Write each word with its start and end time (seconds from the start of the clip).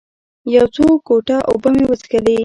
یو 0.55 0.65
څو 0.75 0.83
ګوټه 1.07 1.37
اوبه 1.49 1.69
مې 1.73 1.83
وڅښلې. 1.87 2.35